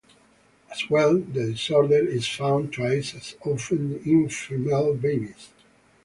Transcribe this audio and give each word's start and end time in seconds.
As 0.71 0.89
well, 0.89 1.19
the 1.19 1.51
disorder 1.51 1.97
is 2.03 2.27
found 2.27 2.73
twice 2.73 3.13
as 3.13 3.35
often 3.45 4.01
in 4.03 4.29
female 4.29 4.95
babies. 4.95 5.49